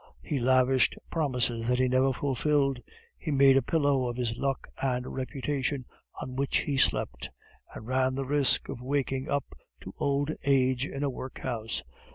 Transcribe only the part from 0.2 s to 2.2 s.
He lavished promises that he never